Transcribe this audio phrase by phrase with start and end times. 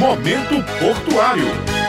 [0.00, 1.79] Momento Portuário.